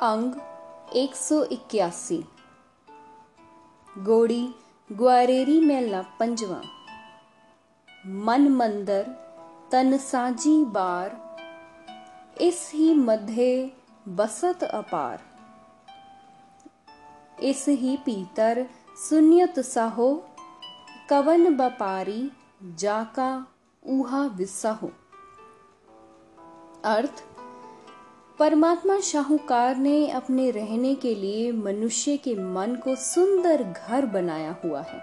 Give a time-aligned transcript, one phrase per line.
[0.00, 0.34] अंग
[0.96, 2.24] एक सौ इक्यासी।
[3.98, 4.54] गोड़ी
[4.92, 6.60] ग्वारेरी मेला पंजवा।
[8.06, 9.02] मन मंदर
[9.72, 11.36] तन साजी बार।
[12.40, 13.72] इस ही मध्य
[14.08, 15.22] बसत अपार।
[17.42, 18.66] इस ही पीतर
[19.08, 20.28] सुनियत साहो।
[21.10, 22.30] कवन बपारी
[22.62, 23.46] जाका
[23.86, 24.90] ऊहा विसाहो।
[26.84, 27.35] अर्थ
[28.38, 34.80] परमात्मा शाहूकार ने अपने रहने के लिए मनुष्य के मन को सुंदर घर बनाया हुआ
[34.80, 35.00] है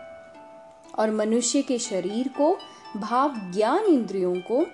[1.00, 2.58] और मनुष्य के शरीर को,
[2.98, 4.66] भाव ज्ञान इंद्रियों को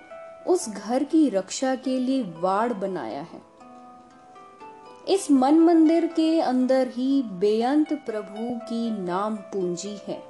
[0.52, 3.42] उस घर की रक्षा के लिए वाड़ बनाया है।
[5.08, 10.24] इस मन मंदिर के अंदर ही बेअंत प्रभु की नाम पूंजी है।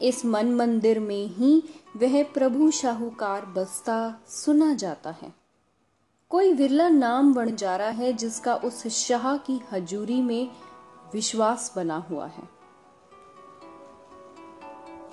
[0.00, 1.62] इस मन मंदिर में ही
[1.96, 5.39] वह प्रभु शाहूकार बसता सुना जाता है।
[6.30, 10.50] कोई विरला नाम बंजारा है जिसका उस शाह की हजूरी में
[11.12, 12.42] विश्वास बना हुआ है।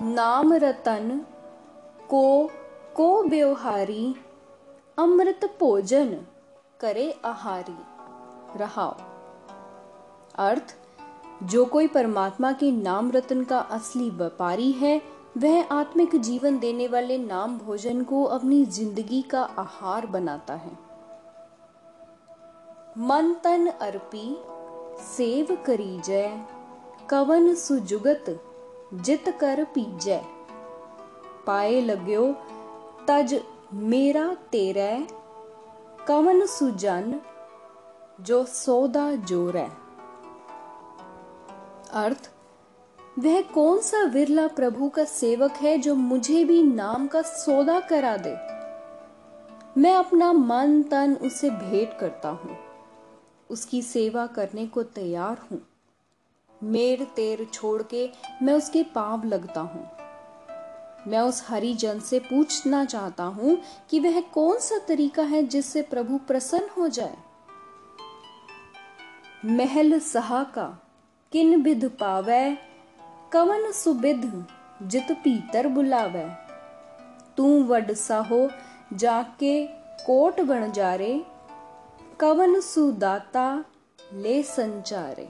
[0.01, 1.25] नाम रतन
[2.09, 2.49] को
[2.95, 4.15] को व्यवहारी,
[4.99, 6.17] अमृत भोजन
[6.79, 7.77] करे आहारी,
[8.57, 8.95] रहाओ।
[10.35, 10.75] अर्थ,
[11.43, 15.01] जो कोई परमात्मा के नाम रतन का असली व्यापारी है,
[15.37, 20.86] वह आत्मिक जीवन देने वाले नाम भोजन को अपनी ज़िंदगी का आहार बनाता है।
[22.99, 24.37] मन तन अर्पी,
[24.99, 26.45] सेव करी जय,
[27.09, 28.41] कवन सुजुगत,
[28.93, 30.21] जित कर पीजय
[31.47, 32.35] पाए लग्यो
[33.07, 33.41] तज
[33.73, 35.07] मेरा तेरे,
[36.07, 37.21] कवन सुजन,
[38.21, 39.69] जो सौदा ज़ोर। है
[41.93, 42.29] अर्थ,
[43.19, 48.17] वह कौन सा विरला प्रभु का सेवक है जो मुझे भी नाम का सौदा करा
[48.17, 48.35] दे?
[49.79, 52.66] मैं अपना मन तन उसे भेंट करता हूँ।
[53.49, 55.61] उसकी सेवा करने को तैयार हूँ।
[56.63, 58.09] मेर तेर छोड़ के
[58.41, 59.91] मैं उसके पाव लगता हूँ।
[61.07, 63.57] मैं उस हरि जन से पूछना चाहता हूँ
[63.89, 67.17] कि वह कौन सा तरीका है जिससे प्रभु प्रसन्न हो जाए?
[69.45, 70.87] महल सहा का,
[71.31, 72.57] किन बिध पावै?
[73.31, 74.47] कवन सुबिध
[74.81, 76.29] जित पीतर बुलावै?
[77.37, 78.49] तू वड साहो,
[78.93, 79.67] जाके
[80.05, 81.25] कोट बन जारे
[82.19, 83.65] कवन सुदाता
[84.13, 85.29] ले संचारे।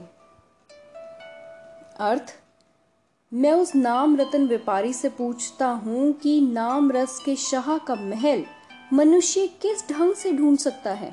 [2.00, 2.36] अर्थ,
[3.34, 8.44] मैं उस नाम रतन व्यापारी से पूछता हूँ कि नाम रस के शाह का महल
[8.92, 11.10] मनुष्य किस ढंग से ढूंढ सकता है?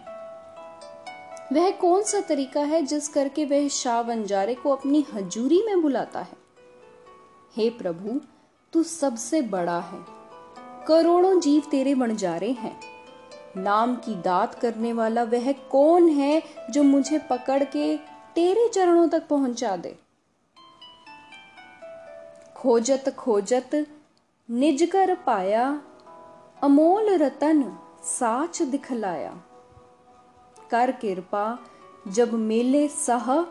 [1.53, 6.19] वह कौन सा तरीका है जिस करके वह शाह बंजारे को अपनी हजूरी में बुलाता
[6.19, 6.37] है?
[7.55, 8.21] हे प्रभु,
[8.73, 10.05] तू सबसे बड़ा है।
[10.87, 12.94] करोड़ों जीव तेरे बंजारे हैं।
[13.57, 17.97] नाम की दात करने वाला वह कौन है जो मुझे पकड़ के
[18.35, 19.99] तेरे चरणों तक पहुँचा दे?
[22.55, 23.87] खोजत खोजत
[24.51, 25.81] निज कर पाया,
[26.63, 29.43] अमोल रतन साच दिखलाया।
[30.71, 31.59] कर कृपा
[32.07, 33.41] जब मेले सह,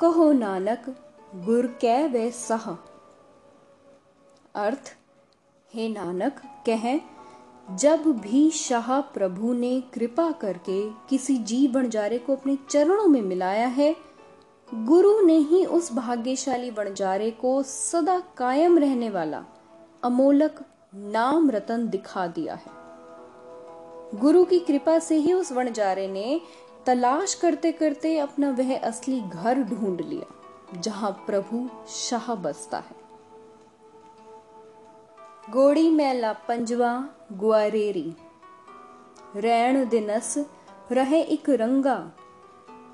[0.00, 0.96] कहो नानक,
[1.34, 2.76] गुर कै वे सह।
[4.54, 4.96] अर्थ,
[5.74, 7.15] हे नानक, कह
[7.68, 13.66] जब भी शाह प्रभु ने कृपा करके किसी जीव बंजारे को अपने चरणों में मिलाया
[13.66, 13.96] है,
[14.74, 19.44] गुरु ने ही उस भाग्यशाली बंजारे को सदा कायम रहने वाला
[20.04, 26.40] अमोलक नाम रतन दिखा दिया है। गुरु की कृपा से ही उस वनजारे ने
[26.86, 33.05] तलाश करते करते अपना वह असली घर ढूंढ लिया, जहाँ प्रभु शाह बसता है।
[35.50, 38.16] गोड़ी मैला पंजवा ग्वारेरी
[39.36, 40.38] रैण दिनस
[40.92, 42.12] रहे एक रंगा।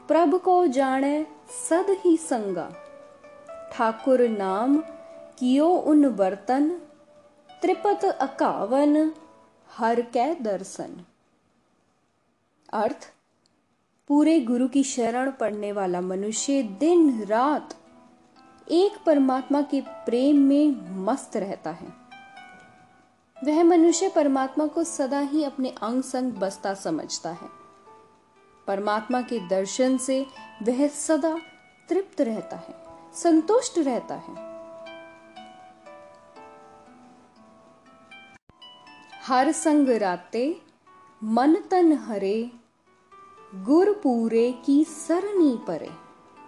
[0.09, 1.27] प्रभ को जाने
[1.71, 2.73] सद ही संगा।
[3.73, 4.77] ठाकुर नाम
[5.39, 6.69] कियो उन बर्तन।
[7.63, 9.13] त्रिपत अकावन
[9.79, 11.05] हर कै दर्शन।
[12.73, 13.13] अर्थ,
[14.09, 17.75] पूरे गुरु की शरण पड़ने वाला मनुष्य दिन रात
[18.71, 22.02] एक परमात्मा के प्रेम में मस्त रहता है।
[23.45, 27.49] वह मनुष्य परमात्मा को सदा ही अपने अंग संग बसता समझता है।
[28.67, 30.27] परमात्मा के दर्शन से
[30.63, 31.37] वह सदा
[31.89, 32.75] तृप्त रहता है,
[33.15, 34.53] संतुष्ट रहता है।
[39.23, 40.63] हर संग राते
[41.25, 42.51] मन तन हरे,
[43.55, 45.91] गुर पूरे की सरनी परे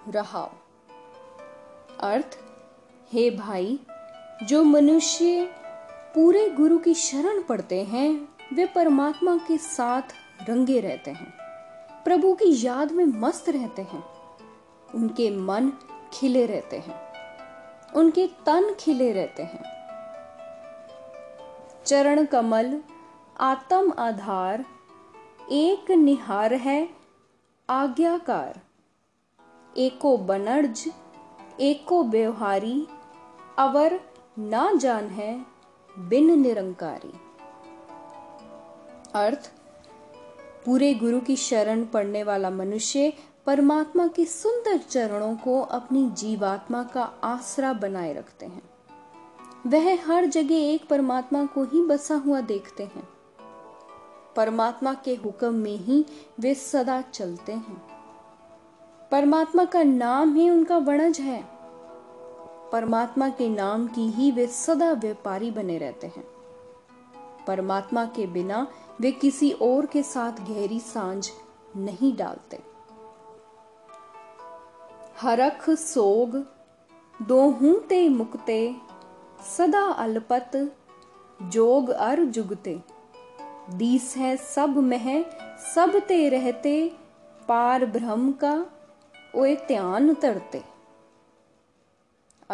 [0.08, 0.50] रहाओ।
[2.00, 2.38] अर्थ,
[3.12, 3.78] हे भाई,
[4.42, 5.54] जो मनुष्य
[6.14, 10.02] पूरे गुरु की शरण पड़ते हैं, वे परमात्मा के साथ
[10.48, 11.34] रंगे रहते हैं।
[12.04, 14.04] प्रभु की याद में मस्त रहते हैं।
[14.94, 15.72] उनके मन
[16.12, 17.12] खिले रहते हैं।
[17.92, 19.62] उनके तन खिले रहते हैं।
[21.86, 22.82] चरण कमल,
[23.40, 24.64] आत्म आधार,
[25.50, 26.88] एक निहार है,
[27.70, 28.60] आज्ञाकार।
[29.76, 30.92] एको बनर्ज,
[31.60, 32.88] एको व्यवहारी,
[33.58, 34.00] अवर
[34.38, 35.53] ना जान है
[35.98, 37.12] बिन निरंकारी।
[39.14, 39.52] अर्थ,
[40.66, 43.12] पूरे गुरु की शरण पढ़ने वाला मनुष्य
[43.46, 48.62] परमात्मा के सुंदर चरणों को अपनी जीवात्मा का आसरा बनाए रखते हैं।
[49.66, 53.08] वह हर जगह एक परमात्मा को ही बसा हुआ देखते हैं।
[54.36, 56.06] परमात्मा के हुक्म में ही
[56.40, 57.82] वे सदा चलते हैं।
[59.10, 61.53] परमात्मा का नाम ही उनका वणज है।
[62.74, 66.24] परमात्मा के नाम की ही वे सदा व्यापारी बने रहते हैं।
[67.46, 68.66] परमात्मा के बिना
[69.00, 71.30] वे किसी और के साथ गहरी साँझ
[71.76, 72.58] नहीं डालते।
[75.20, 76.46] हरख, सोग
[77.22, 78.76] दोहू ते मुक्ते,
[79.58, 80.76] सदा अलपत,
[81.42, 82.82] जोग अर जुगते।
[83.70, 85.22] दीस है सब मह,
[85.74, 86.92] सब ते रहते,
[87.48, 88.66] पार ब्रह्म का
[89.34, 90.73] ओए ध्यान तरते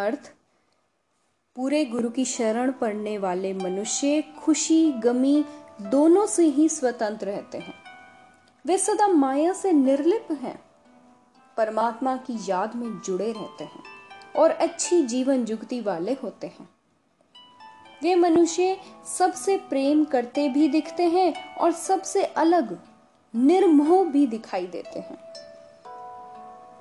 [0.01, 0.33] अर्थ,
[1.57, 5.45] पूरे गुरु की शरण पढ़ने वाले मनुष्य खुशी, गमी
[5.81, 7.75] दोनों से ही स्वतंत्र रहते हैं।
[8.67, 10.65] वे सदा माया से निर्लिप हैं।
[11.57, 13.83] परमात्मा की याद में जुड़े रहते हैं
[14.37, 16.69] और अच्छी जीवन जुगती वाले होते हैं।
[18.03, 18.81] वे मनुष्य
[19.19, 22.79] सबसे प्रेम करते भी दिखते हैं और सबसे अलग,
[23.35, 25.19] निर्मोह भी दिखाई देते हैं।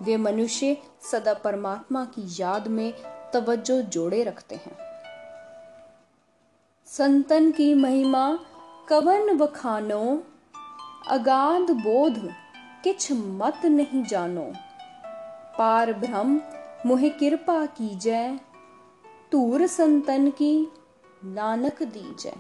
[0.02, 2.94] वे मनुष्य सदा परमात्मा की याद में
[3.34, 4.78] तवज्जो जोड़े रखते हैं।
[6.86, 8.40] संतन की महिमा,
[8.90, 10.24] कवन बखानो,
[11.08, 12.20] अगाध बोध
[12.84, 14.54] किछ मत नहीं जानो।
[15.58, 16.42] पार ब्रह्म,
[16.86, 18.40] मुहे कृपा की जय
[19.32, 20.72] तूर संतन की
[21.26, 22.36] नानक दीजय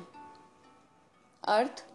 [1.44, 1.86] अर्थ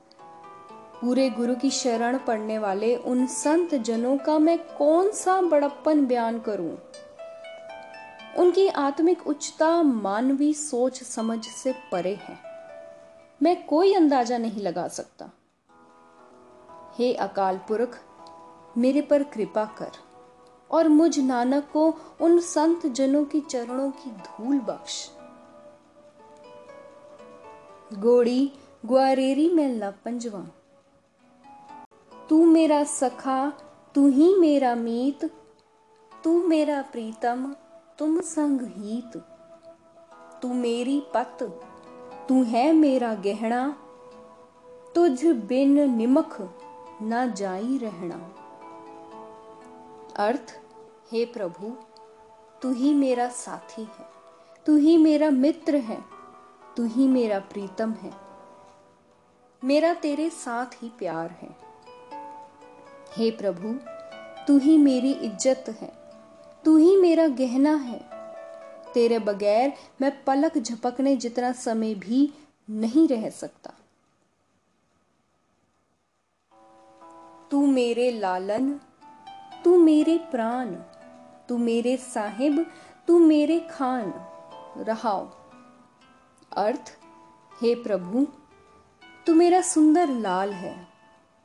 [1.00, 6.38] पूरे गुरु की शरण पढ़ने वाले उन संत जनों का मैं कौन सा बड़प्पन बयान
[6.40, 6.78] करूँ?
[8.38, 12.38] उनकी आत्मिक उच्चता मानवी सोच समझ से परे है।
[13.42, 15.30] मैं कोई अंदाज़ा नहीं लगा सकता।
[16.98, 18.00] हे अकाल पुरख,
[18.78, 19.90] मेरे पर कृपा कर
[20.70, 25.10] और मुझ नानक को उन संत जनों की चरणों की धूल बख्श।
[27.94, 28.52] गोड़ी,
[28.86, 30.46] ग्वारेरी में लपंजवा।
[32.28, 33.52] तू मेरा सखा,
[33.94, 35.24] तू ही मेरा मीत,
[36.24, 37.54] तू मेरा प्रीतम,
[37.98, 39.16] तुम संग हीत।
[40.42, 41.38] तू मेरी पत,
[42.28, 43.76] तू है मेरा गहना
[44.94, 46.36] तुझ बिन निमख
[47.02, 48.16] ना जाई रहना
[50.16, 50.60] अर्थ,
[51.12, 51.70] हे प्रभु,
[52.62, 54.06] तू ही मेरा साथी है,
[54.66, 56.04] तू ही मेरा मित्र है,
[56.76, 58.12] तू ही मेरा प्रीतम है।
[59.64, 61.63] मेरा तेरे साथ ही प्यार है।
[63.16, 63.72] हे प्रभु,
[64.46, 65.92] तू ही मेरी इज़्ज़त है,
[66.64, 67.98] तू ही मेरा गहना है।
[68.94, 72.32] तेरे बगैर मैं पलक झपकने जितना समय भी
[72.70, 73.72] नहीं रह सकता।
[77.50, 78.80] तू मेरे लालन,
[79.64, 80.74] तू मेरे प्राण,
[81.48, 82.66] तू मेरे साहिब,
[83.06, 84.12] तू मेरे खान,
[84.78, 85.26] रहाओ।
[86.56, 86.96] अर्थ,
[87.62, 88.26] हे प्रभु,
[89.26, 90.93] तू मेरा सुंदर लाल है।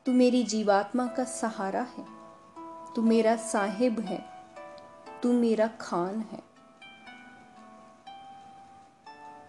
[0.05, 2.05] तू मेरी जीवात्मा का सहारा है।
[2.95, 4.29] तू मेरा साहिब है।
[5.23, 6.43] तू मेरा खान है।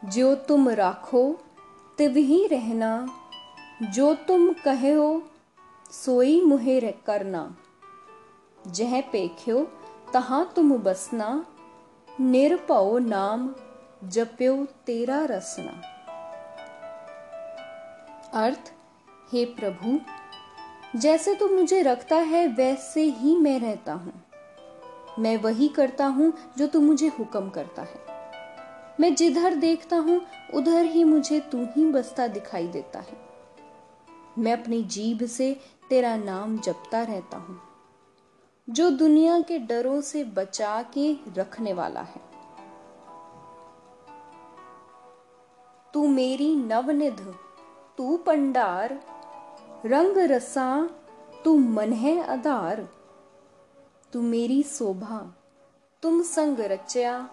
[0.04, 1.38] जो तुम राखो
[1.98, 3.08] तिव ही रहना।
[3.82, 5.30] जो तुम कहो,
[5.90, 7.56] सोई मुहे करना।
[8.66, 9.64] जह पेख्यो,
[10.12, 11.46] तहां तुम बसना।
[12.20, 13.54] निरपो नाम,
[14.04, 15.82] जप्यो तेरा रसना।
[18.34, 18.72] अर्थ,
[19.32, 20.00] हे प्रभु
[20.96, 24.12] जैसे तू मुझे रखता है, वैसे ही मैं रहता हूँ।
[25.18, 27.98] मैं वही करता हूँ जो तू मुझे हुक्म करता है।
[29.00, 30.20] मैं जिधर देखता हूँ,
[30.54, 33.18] उधर ही मुझे तू ही बसता दिखाई देता है।
[34.38, 35.54] मैं अपनी जीभ से
[35.90, 37.60] तेरा नाम जपता रहता हूँ,
[38.68, 42.20] जो दुनिया के डरों से बचा के रखने वाला है।
[45.94, 47.20] तू मेरी नवनिध,
[47.98, 48.98] तू पंडार
[49.86, 50.90] रंग रसा
[51.44, 52.88] तू मन है आधार।
[54.12, 55.34] तू मेरी शोभा,
[56.02, 57.30] तुम संग रचया।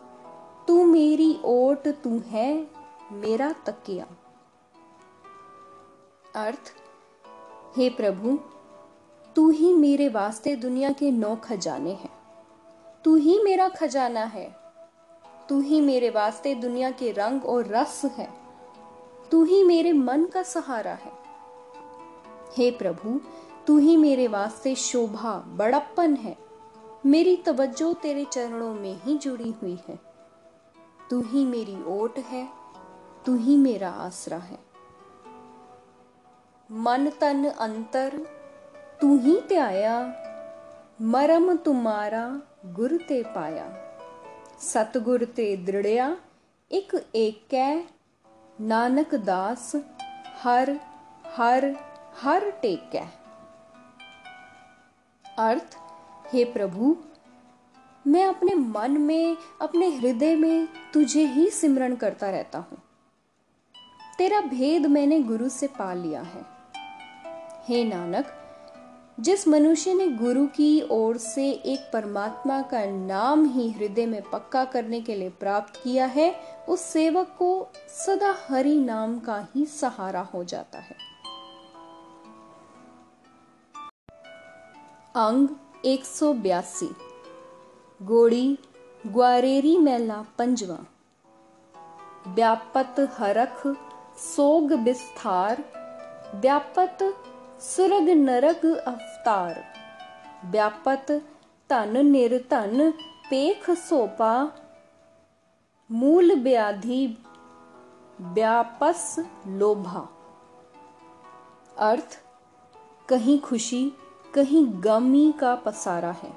[0.68, 2.68] तू मेरी ओट, तू है
[3.12, 4.08] मेरा तकिया।
[6.36, 6.74] अर्थ,
[7.78, 8.40] हे प्रभु,
[9.36, 12.18] तू ही मेरे वास्ते दुनिया के नौ खजाने हैं।
[13.04, 14.56] तू ही मेरा खजाना है।
[15.50, 18.34] तू ही मेरे वास्ते दुनिया के रंग और रस है।
[19.32, 21.27] तू ही मेरे मन का सहारा है।
[22.58, 23.22] हे प्रभु,
[23.68, 26.38] तू ही मेरे वास्ते शोभा, बड़प्पन है।
[27.06, 30.00] मेरी तवज्जो तेरे चरणों में ही जुड़ी हुई है।
[31.10, 32.50] तू ही मेरी ओट है,
[33.26, 34.60] तू ही मेरा आसरा है।
[36.72, 38.28] मन तन अंतर,
[39.02, 40.14] तू ही त्याया,
[41.02, 43.74] मरम तुम्हारा गुर ते पाया।
[44.60, 46.18] सतगुर ते दृढ़या,
[46.72, 47.88] एक एक
[48.62, 49.76] नानक दास,
[50.44, 50.80] हर
[51.26, 51.76] हर
[52.22, 53.08] हर टेक टेकै
[55.38, 55.78] अर्थ,
[56.34, 56.98] हे प्रभु,
[58.08, 62.78] मैं अपने मन में, अपने हृदय में तुझे ही सिमरण करता रहता हूँ।
[64.18, 66.46] तेरा भेद मैंने गुरु से पा लिया है।
[67.68, 68.26] हे नानक,
[69.20, 74.66] जिस मनुष्य ने गुरु की ओर से एक परमात्मा का नाम ही हृदय में पक्का
[74.66, 76.36] करने के लिए प्राप्त किया है,
[76.70, 81.07] उस सेवक को सदा हरि नाम का ही सहारा हो जाता है।
[85.18, 85.48] अंग
[85.86, 86.96] एक सौ बयासी।
[88.02, 88.60] गोड़ी,
[89.08, 90.78] ग्वारेरी मेला पंजवा।
[92.28, 93.68] व्यापत हरख,
[94.18, 95.64] सोग बिस्थार
[96.36, 96.98] व्यापत
[97.62, 99.66] सुरग नरग अवतार।
[100.46, 101.06] व्यापत
[101.70, 102.92] धन निर्धन
[103.30, 104.52] पेख सोपा।
[105.92, 107.18] मूल व्याधि,
[108.22, 110.10] व्यापस लोभा।
[111.78, 112.24] अर्थ,
[113.10, 113.92] कहीं खुशी
[114.38, 116.34] कहीं गमी का पसारा है।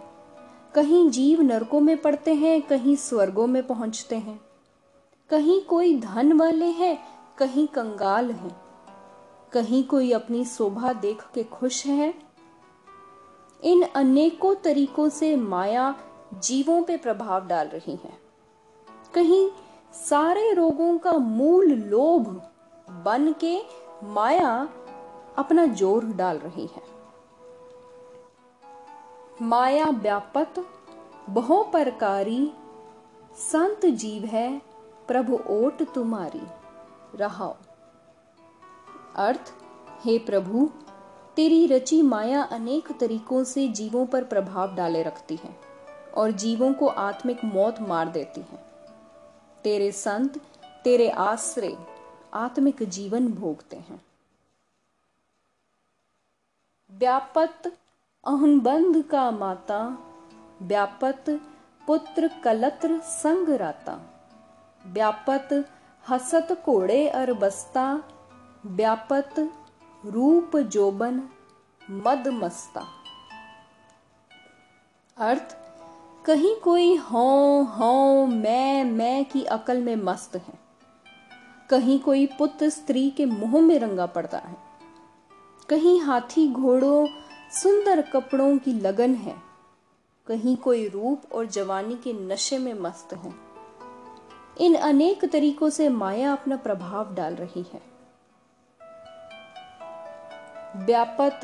[0.74, 4.40] कहीं जीव नरकों में पड़ते हैं, कहीं स्वर्गों में पहुँचते हैं।
[5.30, 6.98] कहीं कोई धन वाले हैं,
[7.38, 8.60] कहीं कंगाल हैं।
[9.52, 12.14] कहीं कोई अपनी शोभा देख के खुश है।
[13.64, 15.94] इन अनेकों तरीकों से माया
[16.34, 18.12] जीवों पे प्रभाव डाल रही है।
[19.14, 19.50] कहीं
[19.92, 22.42] सारे रोगों का मूल लोभ
[22.90, 23.62] बन के
[24.04, 24.68] माया
[25.38, 26.99] अपना ज़ोर डाल रही है।
[29.42, 30.54] माया व्यापत
[31.28, 32.52] बहु प्रकारी,
[33.36, 34.62] संत जीव है
[35.08, 36.42] प्रभु ओट तुम्हारी।
[37.14, 37.56] रहाओ।
[39.16, 39.54] अर्थ,
[40.00, 40.70] हे प्रभु,
[41.36, 45.56] तेरी रची माया अनेक तरीकों से जीवों पर प्रभाव डाले रखती है
[46.16, 48.64] और जीवों को आत्मिक मौत मार देती है।
[49.64, 50.40] तेरे संत,
[50.84, 51.76] तेरे आश्रय
[52.34, 54.04] आत्मिक जीवन भोगते हैं।
[56.90, 57.76] व्यापत
[58.24, 59.98] अहनबंध का माता,
[60.62, 61.24] व्यापत
[61.86, 63.98] पुत्र कलत्र संग राता।
[64.86, 65.68] व्यापत
[66.08, 68.02] हसत कोड़े अर बस्ता,
[68.66, 69.34] व्यापत
[70.06, 71.22] रूप जोबन
[71.90, 72.84] मद मस्ता।
[75.18, 75.56] अर्थ,
[76.26, 80.54] कहीं कोई हो हो, मैं मैं की अकल में मस्त है।
[81.70, 84.56] कहीं कोई पुत्र स्त्री के मुँह में रंगा पड़ता है।
[85.68, 87.08] कहीं हाथी घोड़ों
[87.52, 89.36] सुंदर कपड़ों की लगन है।
[90.26, 93.34] कहीं कोई रूप और जवानी के नशे में मस्त है।
[94.60, 97.82] इन अनेक तरीकों से माया अपना प्रभाव डाल रही है।
[100.76, 101.40] व्यापत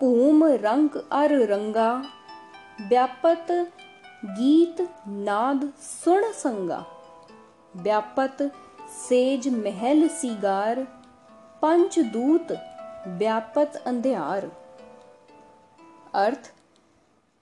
[0.00, 2.04] पूम रंग अर रंगा,
[2.88, 3.46] व्यापत
[4.24, 5.72] गीत नाद
[6.04, 6.86] सुण संगा,
[7.76, 8.52] व्यापत
[9.08, 10.80] सेज महल सीगार,
[11.62, 12.52] पंचदूत
[13.08, 14.57] व्यापत अंधेर
[16.18, 16.52] अर्थ,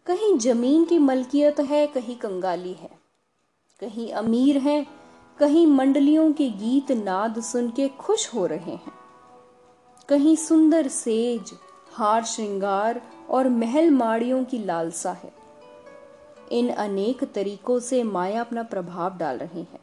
[0.06, 2.90] कहीं ज़मीन की मलकियत है, कहीं कंगाली है।
[3.80, 4.86] कहीं अमीर है,
[5.38, 8.92] कहीं मंडलियों के गीत नाद सुन के खुश हो रहे हैं।
[10.08, 11.52] कहीं सुंदर सेज,
[11.92, 15.32] हार श्रृंगार और महल माड़ियों की लालसा है।
[16.52, 19.80] इन अनेक तरीकों से माया अपना प्रभाव डाल रही है।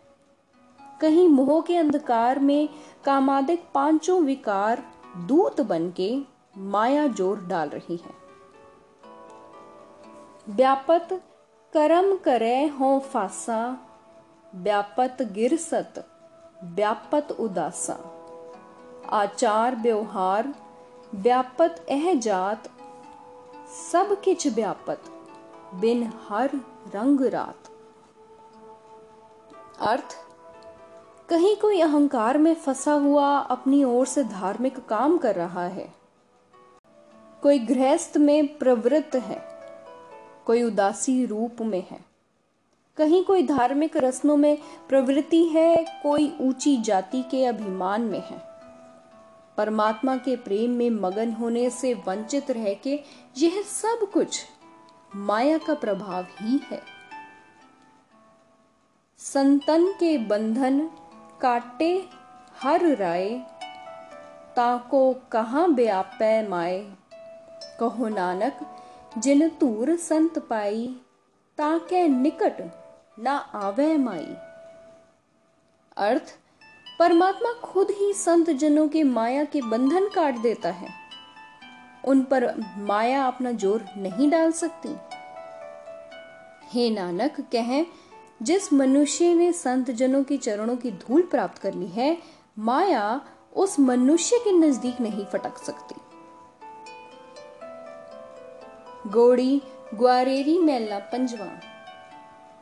[1.01, 2.69] कहीं मोह के अंधकार में
[3.05, 4.83] कामादिक पाँचों विकार
[5.17, 6.17] दूत बन के
[6.57, 8.22] माया ज़ोर डाल रही है।
[10.49, 11.09] व्यापत
[11.73, 13.77] करम करे हो फासा,
[14.55, 16.05] व्यापत गिरसत
[16.63, 17.93] व्यापत उदासा।
[19.09, 20.53] आचार व्यवहार,
[21.15, 22.67] व्यापत एह जात,
[23.91, 25.01] सब किच व्यापत,
[25.73, 26.49] बिन हर
[26.95, 27.71] रंग रात।
[29.81, 30.17] अर्थ,
[31.29, 35.93] कहीं कोई अहंकार में फंसा हुआ अपनी ओर से धार्मिक काम कर रहा है।
[37.41, 39.52] कोई गृहस्थ में प्रवृत्त है
[40.45, 41.99] कोई उदासी रूप में है।
[42.97, 44.57] कहीं कोई धार्मिक रस्मों में
[44.89, 48.41] प्रवृत्ति है, कोई ऊँची जाति के अभिमान में है।
[49.57, 52.99] परमात्मा के प्रेम में मगन होने से वंचित रह के
[53.37, 54.45] यह सब कुछ
[55.15, 56.81] माया का प्रभाव ही है।
[59.17, 60.89] संतन के बंधन
[61.41, 62.05] काटे
[62.61, 63.29] हर राय,
[64.55, 66.91] ताको कहाँ व्यापै माए,
[67.79, 68.59] कहो नानक
[69.17, 70.87] जिन तूर संत पाई
[71.57, 72.61] ताके निकट
[73.19, 74.35] ना आवे माई
[75.97, 76.33] अर्थ
[76.99, 80.87] परमात्मा खुद ही संत जनों के माया के बंधन काट देता है
[82.03, 84.95] उन पर माया अपना ज़ोर नहीं डाल सकती
[86.73, 87.85] हे नानक कहें
[88.41, 92.17] जिस मनुष्य ने संत जनों के चरणों की धूल प्राप्त कर ली है
[92.59, 93.21] माया
[93.55, 95.95] उस मनुष्य के नज़दीक नहीं फटक सकती
[99.07, 99.61] गोड़ी,
[99.93, 101.59] ग्वारेरी मेला पंजवा।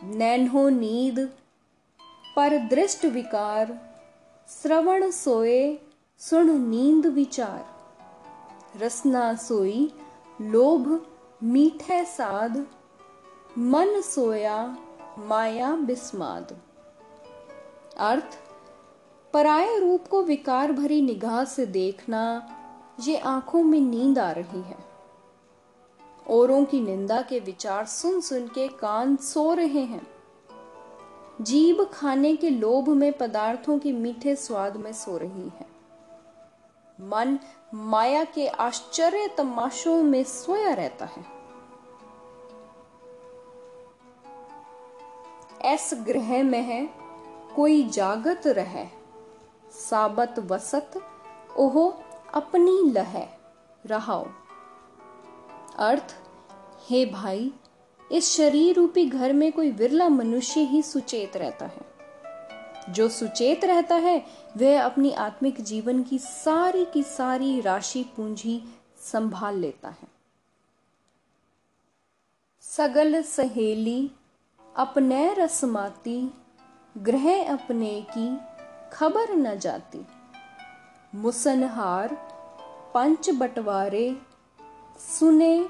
[0.04, 1.32] नैनो नींद,
[2.36, 3.80] पर दृष्ट विकार।
[4.48, 5.80] श्रवण सोए
[6.20, 7.66] सुन नींद विचार।
[8.78, 9.94] रसना सोई,
[10.42, 11.06] लोभ
[11.44, 12.66] मीठे साध
[13.58, 14.78] मन सोया,
[15.20, 16.58] माया बिस्माद।
[17.98, 18.40] अर्थ,
[19.34, 22.50] पराय रूप को विकार भरी निगाह से देखना,
[23.00, 24.91] ये आँखों में नींद आ रही है।
[26.30, 30.08] औरों की निंदा के विचार सुन सुन के कान सो रहे हैं।
[31.42, 35.66] जीव खाने के लोभ में पदार्थों के मीठे स्वाद में सो रही है।
[37.02, 37.40] मन
[37.74, 41.26] माया के आश्चर्य तमाशों में सोया रहता है।
[45.62, 46.90] ऐस ग्रह में है,
[47.56, 48.86] कोई जागत रहे।
[49.72, 50.92] साबत वसत,
[51.58, 52.00] ओहो,
[52.34, 53.28] अपनी लह
[53.86, 54.26] रहाओ।
[55.80, 56.16] अर्थ,
[56.90, 57.54] हे भाई,
[58.12, 61.92] इस शरीर रूपी घर में कोई विरला मनुष्य ही सुचेत रहता है।
[62.94, 64.26] जो सुचेत रहता है,
[64.58, 68.64] वह अपनी आत्मिक जीवन की सारी की सारी राशि पूंजी
[69.00, 70.08] संभाल लेता है।
[72.62, 74.12] सगल सहेली,
[74.76, 76.34] अपने रसमाती
[76.98, 78.38] ग्रह अपने की
[78.94, 80.06] खबर न जाती।
[81.16, 82.16] मुसनहार,
[82.94, 84.22] पंच बंटवारे
[85.02, 85.70] सुने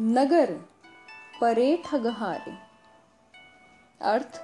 [0.00, 0.60] नगर,
[1.40, 2.52] परे ठगहारे।
[4.00, 4.42] अर्थ,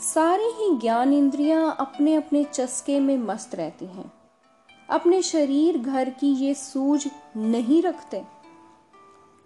[0.00, 4.12] सारी ही ज्ञान इंद्रियाँ अपने अपने चस्के में मस्त रहती हैं।
[4.90, 8.24] अपने शरीर घर की ये सूझ नहीं रखते।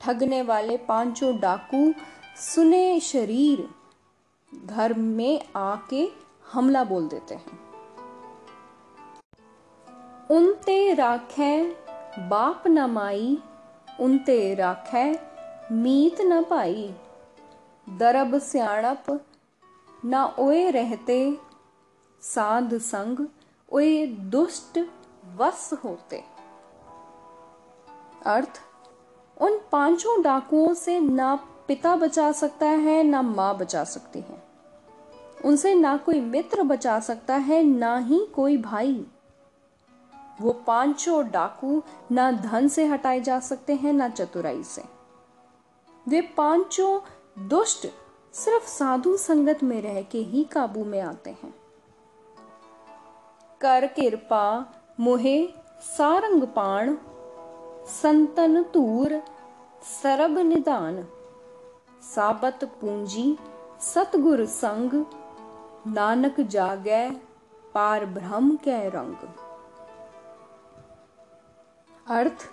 [0.00, 1.92] ठगने वाले पाँचों डाकू
[2.36, 3.68] सुने शरीर,
[4.64, 6.08] घर में आके
[6.52, 7.60] हमला बोल देते हैं।
[10.30, 11.64] उनते राखे,
[12.18, 13.38] बाप न माई
[14.00, 15.20] उनते राखे,
[15.72, 16.94] मीत न पाई।
[17.88, 19.24] दरब सियाणप,
[20.04, 21.38] न ओए रहते।
[22.20, 23.26] साध संग
[23.72, 24.88] ओए दुष्ट
[25.36, 26.24] वस होते।
[28.26, 28.60] अर्थ,
[29.40, 31.34] उन पाँचों डाकुओं से ना
[31.68, 34.42] पिता बचा सकता है, ना माँ बचा सकती है।
[35.44, 39.06] उनसे ना कोई मित्र बचा सकता है, ना ही कोई भाई।
[40.40, 44.82] वो पाँचों डाकू ना धन से हटाए जा सकते हैं, ना चतुराई से।
[46.08, 47.00] वे पाँचों
[47.48, 47.86] दुष्ट
[48.34, 51.54] सिर्फ़ साधु संगत में रह के ही काबू में आते हैं।
[53.60, 54.44] कर कृपा
[55.00, 55.48] मोहे,
[55.80, 56.96] सारंग पाण,
[58.02, 59.22] संतन तूर
[60.02, 61.04] सरब निदान,
[62.14, 63.38] साबत पूंजी,
[63.80, 65.04] सतगुर संग,
[65.86, 67.10] नानक जागै,
[67.74, 69.28] पार ब्रह्म कै रंग।
[72.06, 72.48] अर्थ,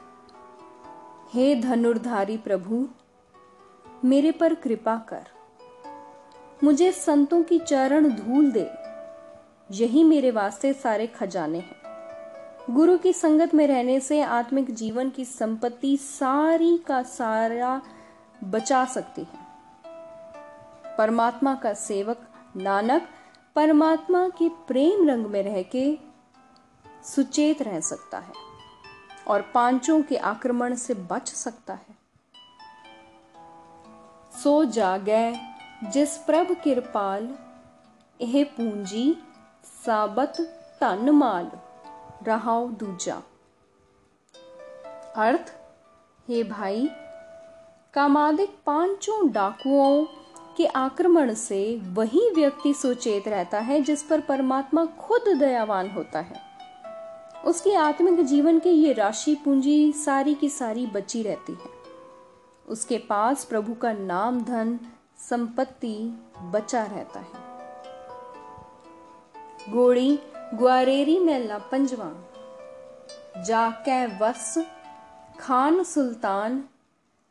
[1.34, 2.88] हे धनुर्धारी प्रभु,
[4.06, 5.28] मेरे पर कृपा कर।
[6.64, 8.70] मुझे संतों की चरण धूल दे,
[9.72, 15.26] यही मेरे वास्ते सारे खजाने हैं। गुरु की संगत में रहने से आत्मिक जीवन की
[15.26, 17.82] संपत्ति सारी का सारा
[18.44, 19.46] बचा सकती है।
[20.98, 23.08] परमात्मा का सेवक नानक,
[23.56, 25.98] परमात्मा के प्रेम रंग में रह के
[27.04, 28.47] सुचेत रह सकता है।
[29.28, 31.98] और पाँचों के आक्रमण से बच सकता है।
[34.44, 35.40] सो जागै,
[35.84, 37.38] जिस प्रभ किरपाल
[38.22, 39.18] ਇਹ पूंजी,
[39.86, 40.38] साबत
[40.82, 41.52] धन माल,
[42.24, 43.22] रहाओ दूजा।
[45.16, 45.54] अर्थ,
[46.28, 46.90] हे भाई
[47.94, 50.06] कामादिक पाँचों डाकुओं
[50.58, 56.47] के आक्रमण से वही व्यक्ति सुचेत रहता है जिस पर परमात्मा खुद दयावान होता है।
[57.46, 61.70] उसकी आत्मिक जीवन की ये राशि पूंजी सारी की सारी बची रहती है।
[62.68, 64.80] उसके पास प्रभु का नाम, धन,
[65.18, 67.48] संपत्ति बचा रहता है।
[69.72, 70.20] गोड़ी
[70.54, 72.14] ग्वारेरी मेला पंजवा।
[73.44, 74.66] जाके वस
[75.40, 76.64] खान सुल्तान।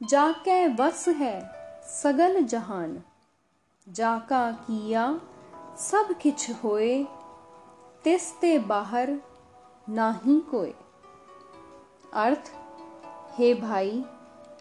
[0.03, 1.51] जाके वस है
[1.83, 3.03] सगल जहान।
[3.89, 5.21] जाका किया
[5.79, 7.07] सब किछ होए
[8.05, 9.19] तिस्ते बाहर
[9.89, 10.75] नाही कोई।
[12.13, 12.53] अर्थ,
[13.33, 14.05] हे भाई,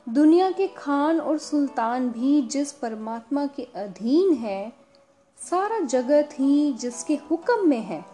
[0.10, 4.74] दुनिया के खान और सुल्तान भी जिस परमात्मा के अधीन है,
[5.38, 8.06] सारा जगत ही जिसके हुक्म में है।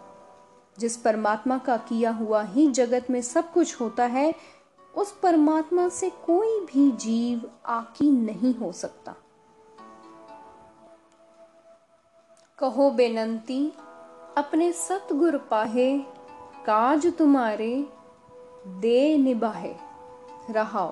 [0.80, 4.36] जिस परमात्मा का किया हुआ ही जगत में सब कुछ होता है,
[4.97, 9.15] उस परमात्मा से कोई भी जीव आकी नहीं हो सकता।
[12.58, 13.74] कहो बेनंती,
[14.38, 16.20] अपने सतगुर पाहे
[16.65, 17.89] काज तुम्हारे
[18.67, 19.80] दे निभाए।
[20.50, 20.89] रहाओ।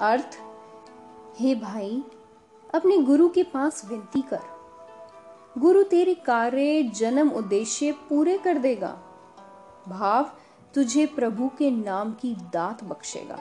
[0.00, 0.38] अर्थ,
[1.38, 2.04] हे भाई,
[2.74, 4.40] अपने गुरु के पास विनती कर।
[5.58, 9.00] गुरु तेरे कार्य, जन्म, उद्देश्य पूरे कर देगा।
[9.88, 10.30] भाव,
[10.74, 13.38] तुझे प्रभु के नाम की दात बख्शेगा।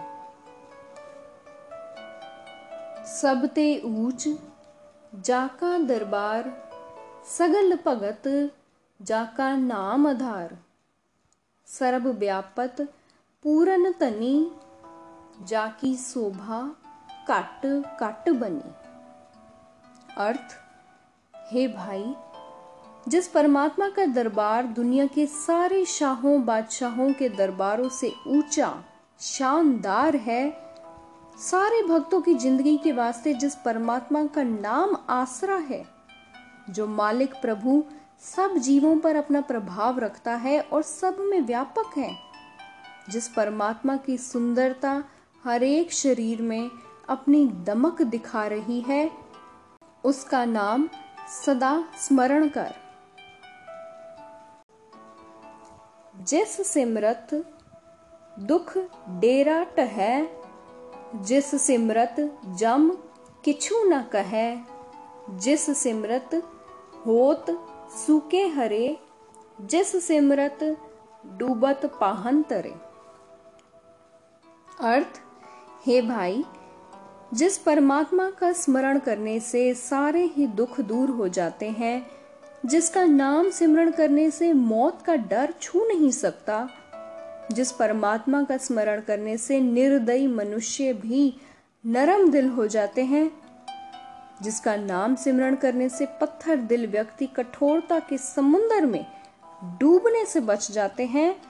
[3.06, 4.28] सबते ऊंच,
[5.16, 6.72] जाका दरबार,
[7.38, 8.52] सगल भगत,
[9.02, 10.58] जाका नाम आधार।
[11.70, 12.82] सरब व्यापत
[13.46, 14.52] पूरन तनी,
[15.48, 16.62] जाकी शोभा
[17.30, 17.62] कट
[18.00, 18.72] कट बनी।
[20.18, 20.56] अर्थ,
[21.34, 22.14] हे भाई,
[23.08, 28.74] जिस परमात्मा का दरबार दुनिया के सारे शाहों, बादशाहों के दरबारों से ऊँचा,
[29.20, 30.50] शानदार है,
[31.42, 35.84] सारे भक्तों की ज़िंदगी के वास्ते जिस परमात्मा का नाम आसरा है,
[36.70, 37.84] जो मालिक प्रभु
[38.22, 42.18] सब जीवों पर अपना प्रभाव रखता है और सब में व्यापक है।
[43.10, 45.04] जिस परमात्मा की सुंदरता
[45.44, 46.72] हर एक शरीर में
[47.10, 49.12] अपनी दमक दिखा रही है,
[50.04, 50.90] उसका नाम
[51.46, 52.76] सदा स्मरण कर।
[56.24, 57.28] जिस सिमरत
[58.40, 58.78] दुख
[59.10, 60.28] डेरा टहै,
[61.16, 62.98] जिस सिमरत जम
[63.46, 64.58] किछु न कहे,
[65.30, 66.30] जिस सिमरत
[67.06, 68.98] होत सूके हरे,
[69.62, 70.78] जिस सिमरत
[71.38, 72.74] डूबत पाहन तरे।
[74.80, 75.22] अर्थ,
[75.86, 76.46] हे भाई,
[77.34, 82.08] जिस परमात्मा का स्मरण करने से सारे ही दुख दूर हो जाते हैं,
[82.66, 86.70] जिसका नाम सिमरण करने से मौत का डर छू नहीं सकता,
[87.52, 91.38] जिस परमात्मा का स्मरण करने से निर्दयी मनुष्य भी
[91.86, 93.39] नरम दिल हो जाते हैं
[94.44, 99.06] जिसका नाम सिमरण करने से पत्थर दिल व्यक्ति कठोरता के समुन्दर में
[99.80, 101.42] डूबने से बच जाते हैं,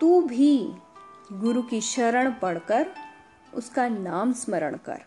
[0.00, 0.72] तू भी
[1.32, 2.86] गुरु की शरण पढ़कर
[3.54, 5.00] उसका नाम स्मरण कर।